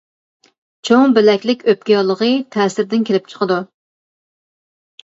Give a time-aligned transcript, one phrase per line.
[0.89, 3.63] چوڭ بۆلەكلىك ئۆپكە ياللۇغى تەسىردىن كېلىپ چىقىدۇ.